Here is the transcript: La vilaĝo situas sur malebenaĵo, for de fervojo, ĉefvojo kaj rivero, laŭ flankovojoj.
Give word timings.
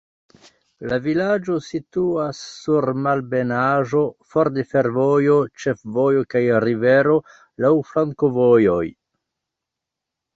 La 0.91 0.97
vilaĝo 1.07 1.55
situas 1.65 2.39
sur 2.61 2.87
malebenaĵo, 3.07 4.01
for 4.31 4.49
de 4.55 4.63
fervojo, 4.71 5.35
ĉefvojo 5.65 6.23
kaj 6.35 6.43
rivero, 6.65 7.19
laŭ 7.67 7.71
flankovojoj. 7.91 8.85